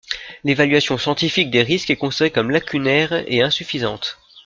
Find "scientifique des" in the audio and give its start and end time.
0.97-1.61